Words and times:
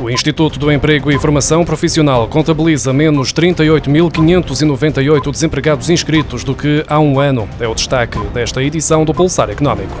O 0.00 0.08
Instituto 0.08 0.58
do 0.58 0.72
Emprego 0.72 1.12
e 1.12 1.18
Formação 1.18 1.62
Profissional 1.62 2.26
contabiliza 2.26 2.90
menos 2.90 3.34
38.598 3.34 5.30
desempregados 5.30 5.90
inscritos 5.90 6.42
do 6.42 6.54
que 6.54 6.82
há 6.88 6.98
um 6.98 7.20
ano. 7.20 7.46
É 7.60 7.68
o 7.68 7.74
destaque 7.74 8.18
desta 8.32 8.62
edição 8.62 9.04
do 9.04 9.12
Pulsar 9.12 9.50
Económico. 9.50 9.94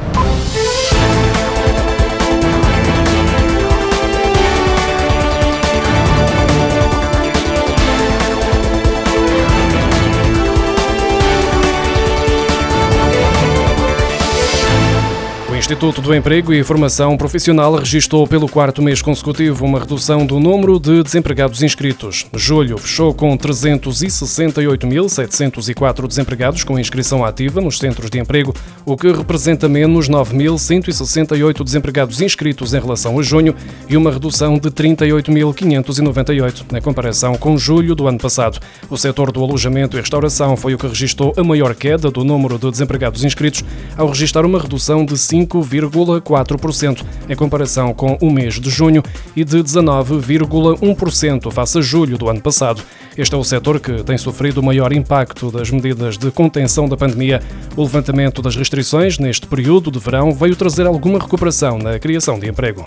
Instituto 15.70 16.02
do 16.02 16.12
Emprego 16.12 16.52
e 16.52 16.64
Formação 16.64 17.16
Profissional 17.16 17.76
registrou 17.76 18.26
pelo 18.26 18.48
quarto 18.48 18.82
mês 18.82 19.00
consecutivo 19.00 19.64
uma 19.64 19.78
redução 19.78 20.26
do 20.26 20.40
número 20.40 20.80
de 20.80 21.00
desempregados 21.00 21.62
inscritos. 21.62 22.26
Julho 22.34 22.76
fechou 22.76 23.14
com 23.14 23.38
368.704 23.38 26.08
desempregados 26.08 26.64
com 26.64 26.76
inscrição 26.76 27.24
ativa 27.24 27.60
nos 27.60 27.78
centros 27.78 28.10
de 28.10 28.18
emprego, 28.18 28.52
o 28.84 28.96
que 28.96 29.12
representa 29.12 29.68
menos 29.68 30.08
9.168 30.08 31.62
desempregados 31.62 32.20
inscritos 32.20 32.74
em 32.74 32.80
relação 32.80 33.16
a 33.16 33.22
junho 33.22 33.54
e 33.88 33.96
uma 33.96 34.10
redução 34.10 34.58
de 34.58 34.72
38.598 34.72 36.64
na 36.72 36.80
comparação 36.80 37.36
com 37.36 37.56
julho 37.56 37.94
do 37.94 38.08
ano 38.08 38.18
passado. 38.18 38.58
O 38.90 38.98
setor 38.98 39.30
do 39.30 39.40
alojamento 39.40 39.96
e 39.96 40.00
restauração 40.00 40.56
foi 40.56 40.74
o 40.74 40.78
que 40.78 40.88
registrou 40.88 41.32
a 41.36 41.44
maior 41.44 41.76
queda 41.76 42.10
do 42.10 42.24
número 42.24 42.58
de 42.58 42.68
desempregados 42.72 43.22
inscritos, 43.22 43.62
ao 43.96 44.08
registrar 44.08 44.44
uma 44.44 44.58
redução 44.58 45.04
de 45.04 45.16
5 45.16 45.59
5,4% 45.60 47.04
em 47.28 47.36
comparação 47.36 47.94
com 47.94 48.16
o 48.20 48.30
mês 48.30 48.58
de 48.60 48.70
junho 48.70 49.02
e 49.34 49.44
de 49.44 49.62
19,1% 49.62 51.50
face 51.50 51.78
a 51.78 51.80
julho 51.80 52.18
do 52.18 52.28
ano 52.28 52.40
passado. 52.40 52.82
Este 53.16 53.34
é 53.34 53.38
o 53.38 53.44
setor 53.44 53.80
que 53.80 54.02
tem 54.02 54.16
sofrido 54.16 54.58
o 54.58 54.62
maior 54.62 54.92
impacto 54.92 55.50
das 55.50 55.70
medidas 55.70 56.16
de 56.16 56.30
contenção 56.30 56.88
da 56.88 56.96
pandemia. 56.96 57.42
O 57.76 57.82
levantamento 57.82 58.40
das 58.42 58.56
restrições 58.56 59.18
neste 59.18 59.46
período 59.46 59.90
de 59.90 59.98
verão 59.98 60.32
veio 60.32 60.56
trazer 60.56 60.86
alguma 60.86 61.18
recuperação 61.18 61.78
na 61.78 61.98
criação 61.98 62.38
de 62.38 62.48
emprego 62.48 62.84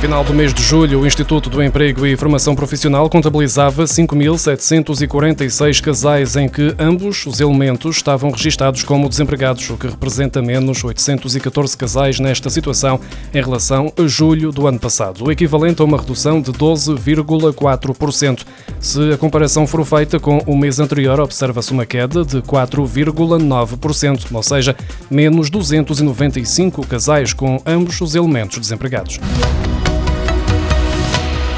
final 0.00 0.24
do 0.24 0.32
mês 0.32 0.54
de 0.54 0.62
julho, 0.62 1.00
o 1.00 1.06
Instituto 1.06 1.50
do 1.50 1.62
Emprego 1.62 2.06
e 2.06 2.16
Formação 2.16 2.54
Profissional 2.54 3.10
contabilizava 3.10 3.84
5.746 3.84 5.82
casais 5.82 6.36
em 6.36 6.48
que 6.48 6.74
ambos 6.78 7.26
os 7.26 7.38
elementos 7.38 7.96
estavam 7.96 8.30
registados 8.30 8.82
como 8.82 9.10
desempregados, 9.10 9.68
o 9.68 9.76
que 9.76 9.86
representa 9.86 10.40
menos 10.40 10.82
814 10.82 11.76
casais 11.76 12.18
nesta 12.18 12.48
situação 12.48 12.98
em 13.34 13.42
relação 13.42 13.92
a 13.94 14.06
julho 14.06 14.50
do 14.50 14.66
ano 14.66 14.78
passado, 14.78 15.22
o 15.26 15.30
equivalente 15.30 15.82
a 15.82 15.84
uma 15.84 15.98
redução 15.98 16.40
de 16.40 16.50
12,4%. 16.50 18.46
Se 18.80 19.12
a 19.12 19.18
comparação 19.18 19.66
for 19.66 19.84
feita 19.84 20.18
com 20.18 20.38
o 20.46 20.56
mês 20.56 20.80
anterior, 20.80 21.20
observa-se 21.20 21.72
uma 21.72 21.84
queda 21.84 22.24
de 22.24 22.40
4,9%, 22.40 24.28
ou 24.32 24.42
seja, 24.42 24.74
menos 25.10 25.50
295 25.50 26.86
casais 26.86 27.34
com 27.34 27.60
ambos 27.66 28.00
os 28.00 28.14
elementos 28.14 28.58
desempregados. 28.58 29.20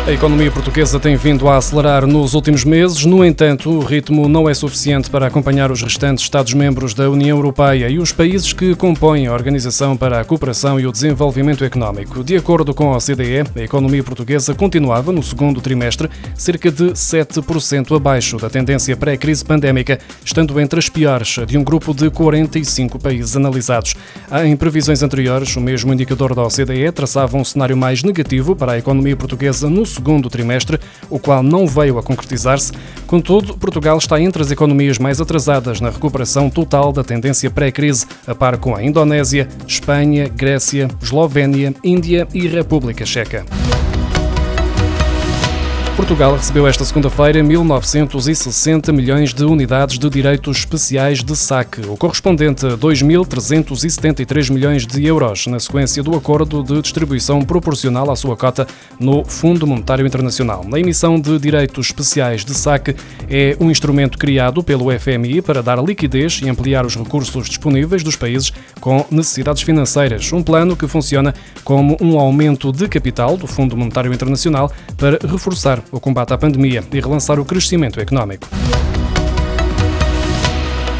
A 0.04 0.10
economia 0.10 0.50
portuguesa 0.50 0.98
tem 0.98 1.14
vindo 1.14 1.48
a 1.48 1.56
acelerar 1.56 2.04
nos 2.08 2.34
últimos 2.34 2.64
meses, 2.64 3.04
no 3.04 3.24
entanto, 3.24 3.70
o 3.70 3.78
ritmo 3.78 4.28
não 4.28 4.48
é 4.48 4.52
suficiente 4.52 5.08
para 5.08 5.28
acompanhar 5.28 5.70
os 5.70 5.80
restantes 5.80 6.24
Estados-membros 6.24 6.92
da 6.92 7.08
União 7.08 7.36
Europeia 7.36 7.88
e 7.88 8.00
os 8.00 8.10
países 8.10 8.52
que 8.52 8.74
compõem 8.74 9.28
a 9.28 9.32
Organização 9.32 9.96
para 9.96 10.20
a 10.20 10.24
Cooperação 10.24 10.80
e 10.80 10.88
o 10.88 10.92
Desenvolvimento 10.92 11.64
Económico. 11.64 12.24
De 12.24 12.36
acordo 12.36 12.74
com 12.74 12.92
a 12.92 12.96
OCDE, 12.96 13.44
a 13.54 13.60
economia 13.60 14.02
portuguesa 14.02 14.52
continuava, 14.54 15.12
no 15.12 15.22
segundo 15.22 15.60
trimestre, 15.60 16.10
cerca 16.34 16.68
de 16.72 16.86
7% 16.94 17.94
abaixo 17.94 18.38
da 18.38 18.50
tendência 18.50 18.96
pré-crise 18.96 19.44
pandémica, 19.44 20.00
estando 20.24 20.58
entre 20.58 20.80
as 20.80 20.88
piores 20.88 21.38
de 21.46 21.56
um 21.56 21.62
grupo 21.62 21.94
de 21.94 22.10
45 22.10 22.98
países 22.98 23.36
analisados. 23.36 23.94
Em 24.44 24.56
previsões 24.56 25.00
anteriores, 25.00 25.54
o 25.54 25.60
mesmo 25.60 25.92
indicador 25.92 26.34
da 26.34 26.42
OCDE 26.42 26.90
traçava 26.92 27.36
um 27.36 27.44
cenário 27.44 27.76
mais 27.76 28.02
negativo 28.02 28.56
para 28.56 28.72
a 28.72 28.78
economia 28.78 29.16
portuguesa 29.16 29.70
no 29.70 29.91
segundo 29.92 30.28
trimestre, 30.28 30.78
o 31.08 31.18
qual 31.18 31.42
não 31.42 31.66
veio 31.66 31.98
a 31.98 32.02
concretizar-se. 32.02 32.72
Contudo, 33.06 33.56
Portugal 33.56 33.98
está 33.98 34.20
entre 34.20 34.42
as 34.42 34.50
economias 34.50 34.98
mais 34.98 35.20
atrasadas 35.20 35.80
na 35.80 35.90
recuperação 35.90 36.48
total 36.48 36.92
da 36.92 37.04
tendência 37.04 37.50
pré-crise, 37.50 38.06
a 38.26 38.34
par 38.34 38.56
com 38.56 38.74
a 38.74 38.82
Indonésia, 38.82 39.48
Espanha, 39.66 40.28
Grécia, 40.28 40.88
Eslovénia, 41.02 41.74
Índia 41.84 42.26
e 42.32 42.46
República 42.46 43.04
Checa. 43.04 43.44
Portugal 45.96 46.34
recebeu 46.36 46.66
esta 46.66 46.86
segunda-feira 46.86 47.38
1.960 47.40 48.90
milhões 48.92 49.34
de 49.34 49.44
unidades 49.44 49.98
de 49.98 50.08
direitos 50.08 50.58
especiais 50.58 51.22
de 51.22 51.36
saque, 51.36 51.82
o 51.86 51.98
correspondente 51.98 52.64
a 52.64 52.78
2.373 52.78 54.50
milhões 54.50 54.86
de 54.86 55.04
euros, 55.04 55.46
na 55.46 55.60
sequência 55.60 56.02
do 56.02 56.16
acordo 56.16 56.62
de 56.62 56.80
distribuição 56.80 57.42
proporcional 57.42 58.10
à 58.10 58.16
sua 58.16 58.34
cota 58.36 58.66
no 58.98 59.22
Fundo 59.22 59.66
Monetário 59.66 60.06
Internacional. 60.06 60.64
A 60.72 60.80
emissão 60.80 61.20
de 61.20 61.38
direitos 61.38 61.86
especiais 61.86 62.42
de 62.42 62.54
saque 62.54 62.96
é 63.28 63.54
um 63.60 63.70
instrumento 63.70 64.16
criado 64.16 64.62
pelo 64.62 64.90
FMI 64.98 65.42
para 65.42 65.62
dar 65.62 65.82
liquidez 65.84 66.40
e 66.42 66.48
ampliar 66.48 66.86
os 66.86 66.96
recursos 66.96 67.48
disponíveis 67.48 68.02
dos 68.02 68.16
países 68.16 68.50
com 68.80 69.04
necessidades 69.10 69.62
financeiras. 69.62 70.32
Um 70.32 70.42
plano 70.42 70.74
que 70.74 70.88
funciona 70.88 71.34
como 71.62 71.98
um 72.00 72.18
aumento 72.18 72.72
de 72.72 72.88
capital 72.88 73.36
do 73.36 73.46
Fundo 73.46 73.76
Monetário 73.76 74.12
Internacional 74.12 74.72
para 74.96 75.18
reforçar 75.26 75.82
o 75.92 76.00
combate 76.00 76.32
à 76.32 76.38
pandemia 76.38 76.82
e 76.90 76.98
relançar 76.98 77.38
o 77.38 77.44
crescimento 77.44 78.00
económico. 78.00 78.48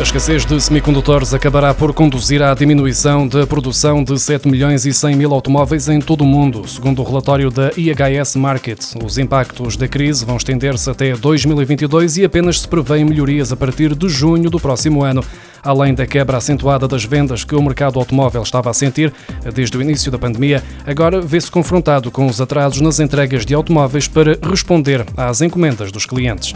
A 0.03 0.05
escassez 0.05 0.45
de 0.45 0.61
semicondutores 0.61 1.33
acabará 1.33 1.73
por 1.73 1.95
conduzir 1.95 2.43
à 2.43 2.53
diminuição 2.55 3.29
da 3.29 3.47
produção 3.47 4.03
de 4.03 4.19
7 4.19 4.49
milhões 4.49 4.85
e 4.85 4.93
100 4.93 5.15
mil 5.15 5.33
automóveis 5.33 5.89
em 5.89 6.01
todo 6.01 6.23
o 6.23 6.27
mundo, 6.27 6.67
segundo 6.67 7.01
o 7.01 7.05
relatório 7.05 7.53
da 7.53 7.71
IHS 7.77 8.35
Market. 8.35 8.81
Os 9.01 9.17
impactos 9.17 9.77
da 9.77 9.87
crise 9.87 10.25
vão 10.25 10.37
estender-se 10.37 10.91
até 10.91 11.13
2022 11.13 12.17
e 12.17 12.25
apenas 12.25 12.63
se 12.63 12.67
prevêem 12.67 13.05
melhorias 13.05 13.53
a 13.53 13.57
partir 13.57 13.95
de 13.95 14.09
junho 14.09 14.51
do 14.51 14.59
próximo 14.59 15.05
ano. 15.05 15.25
Além 15.63 15.95
da 15.95 16.05
quebra 16.05 16.37
acentuada 16.37 16.89
das 16.89 17.05
vendas 17.05 17.45
que 17.45 17.55
o 17.55 17.63
mercado 17.63 17.97
automóvel 18.01 18.43
estava 18.43 18.71
a 18.71 18.75
sentir 18.75 19.15
desde 19.55 19.79
o 19.79 19.81
início 19.81 20.11
da 20.11 20.19
pandemia, 20.19 20.65
agora 20.85 21.21
vê-se 21.21 21.49
confrontado 21.49 22.11
com 22.11 22.27
os 22.27 22.41
atrasos 22.41 22.81
nas 22.81 22.99
entregas 22.99 23.47
de 23.47 23.55
automóveis 23.55 24.09
para 24.09 24.37
responder 24.43 25.07
às 25.17 25.41
encomendas 25.41 25.93
dos 25.93 26.07
clientes. 26.07 26.53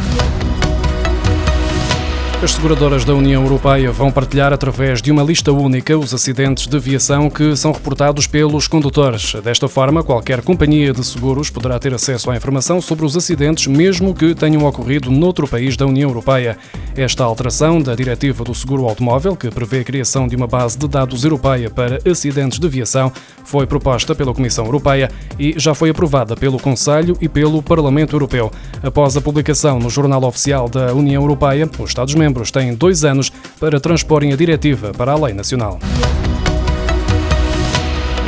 As 2.42 2.52
seguradoras 2.52 3.02
da 3.02 3.14
União 3.14 3.42
Europeia 3.42 3.90
vão 3.90 4.12
partilhar 4.12 4.52
através 4.52 5.00
de 5.00 5.10
uma 5.10 5.22
lista 5.22 5.50
única 5.52 5.96
os 5.96 6.12
acidentes 6.12 6.66
de 6.66 6.78
viação 6.78 7.30
que 7.30 7.56
são 7.56 7.72
reportados 7.72 8.26
pelos 8.26 8.68
condutores. 8.68 9.34
Desta 9.42 9.66
forma, 9.68 10.04
qualquer 10.04 10.42
companhia 10.42 10.92
de 10.92 11.02
seguros 11.02 11.48
poderá 11.48 11.78
ter 11.78 11.94
acesso 11.94 12.30
à 12.30 12.36
informação 12.36 12.78
sobre 12.78 13.06
os 13.06 13.16
acidentes, 13.16 13.66
mesmo 13.66 14.14
que 14.14 14.34
tenham 14.34 14.66
ocorrido 14.66 15.10
noutro 15.10 15.48
país 15.48 15.78
da 15.78 15.86
União 15.86 16.10
Europeia. 16.10 16.58
Esta 16.94 17.24
alteração 17.24 17.80
da 17.80 17.94
Diretiva 17.94 18.44
do 18.44 18.54
Seguro 18.54 18.84
Automóvel, 18.84 19.34
que 19.34 19.50
prevê 19.50 19.80
a 19.80 19.84
criação 19.84 20.28
de 20.28 20.36
uma 20.36 20.46
base 20.46 20.78
de 20.78 20.86
dados 20.86 21.24
europeia 21.24 21.70
para 21.70 22.00
acidentes 22.08 22.58
de 22.58 22.68
viação, 22.68 23.10
foi 23.44 23.66
proposta 23.66 24.14
pela 24.14 24.34
Comissão 24.34 24.66
Europeia 24.66 25.10
e 25.38 25.54
já 25.56 25.74
foi 25.74 25.88
aprovada 25.88 26.36
pelo 26.36 26.58
Conselho 26.58 27.16
e 27.20 27.28
pelo 27.28 27.62
Parlamento 27.62 28.14
Europeu. 28.14 28.52
Após 28.82 29.16
a 29.16 29.20
publicação 29.22 29.78
no 29.78 29.88
Jornal 29.88 30.22
Oficial 30.24 30.68
da 30.68 30.92
União 30.92 31.22
Europeia, 31.22 31.68
os 31.78 31.90
Estados-membros 31.90 32.26
membros 32.36 32.50
têm 32.50 32.74
dois 32.74 33.04
anos 33.04 33.32
para 33.58 33.80
transporem 33.80 34.32
a 34.32 34.36
diretiva 34.36 34.92
para 34.92 35.12
a 35.12 35.16
lei 35.16 35.32
nacional. 35.32 35.78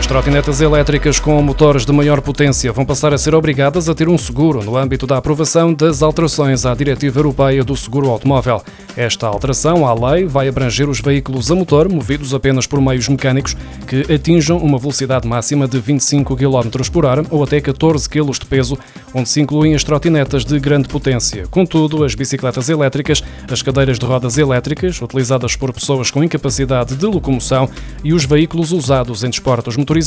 Trotinetas 0.08 0.62
elétricas 0.62 1.20
com 1.20 1.42
motores 1.42 1.84
de 1.84 1.92
maior 1.92 2.22
potência 2.22 2.72
vão 2.72 2.82
passar 2.82 3.12
a 3.12 3.18
ser 3.18 3.34
obrigadas 3.34 3.90
a 3.90 3.94
ter 3.94 4.08
um 4.08 4.16
seguro 4.16 4.64
no 4.64 4.74
âmbito 4.74 5.06
da 5.06 5.18
aprovação 5.18 5.74
das 5.74 6.02
alterações 6.02 6.64
à 6.64 6.74
Diretiva 6.74 7.18
Europeia 7.18 7.62
do 7.62 7.76
Seguro 7.76 8.08
Automóvel. 8.08 8.62
Esta 8.96 9.26
alteração 9.26 9.86
à 9.86 9.92
lei 9.92 10.24
vai 10.24 10.48
abranger 10.48 10.88
os 10.88 10.98
veículos 11.02 11.50
a 11.52 11.54
motor 11.54 11.90
movidos 11.90 12.32
apenas 12.32 12.66
por 12.66 12.80
meios 12.80 13.06
mecânicos 13.06 13.54
que 13.86 14.10
atinjam 14.10 14.56
uma 14.56 14.78
velocidade 14.78 15.28
máxima 15.28 15.68
de 15.68 15.78
25 15.78 16.34
km 16.34 16.90
por 16.90 17.04
hora 17.04 17.22
ou 17.28 17.44
até 17.44 17.60
14 17.60 18.08
kg 18.08 18.30
de 18.30 18.46
peso, 18.46 18.78
onde 19.12 19.28
se 19.28 19.42
incluem 19.42 19.74
as 19.74 19.84
trotinetas 19.84 20.42
de 20.42 20.58
grande 20.58 20.88
potência. 20.88 21.46
Contudo, 21.50 22.02
as 22.02 22.14
bicicletas 22.14 22.70
elétricas, 22.70 23.22
as 23.48 23.60
cadeiras 23.60 23.98
de 23.98 24.06
rodas 24.06 24.38
elétricas, 24.38 25.02
utilizadas 25.02 25.54
por 25.54 25.70
pessoas 25.70 26.10
com 26.10 26.24
incapacidade 26.24 26.96
de 26.96 27.06
locomoção 27.06 27.68
e 28.02 28.14
os 28.14 28.24
veículos 28.24 28.72
usados 28.72 29.22
em 29.22 29.28
desportos 29.28 29.76
motorizados 29.76 29.97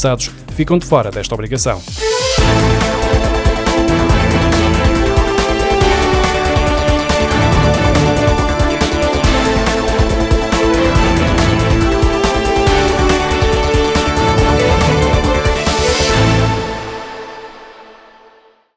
ficam 0.56 0.78
de 0.78 0.86
fora 0.86 1.12
desta 1.12 1.34
obrigação. 1.34 1.82